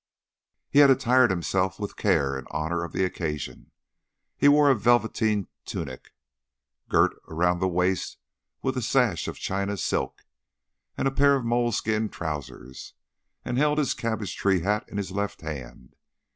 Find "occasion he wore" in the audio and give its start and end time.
3.05-4.71